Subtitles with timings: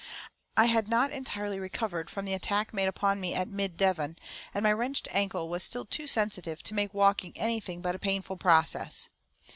[0.57, 4.17] I had not entirely recovered from the attack made upon me at Mid Devon,
[4.51, 8.37] and my wrenched ankle was still too sensitive to make walking anything but a painful
[8.37, 9.09] process.